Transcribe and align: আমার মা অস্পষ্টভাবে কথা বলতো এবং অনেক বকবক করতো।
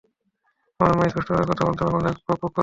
আমার 0.79 0.93
মা 0.95 1.03
অস্পষ্টভাবে 1.05 1.45
কথা 1.49 1.63
বলতো 1.67 1.81
এবং 1.83 1.95
অনেক 1.99 2.15
বকবক 2.19 2.39
করতো। 2.45 2.59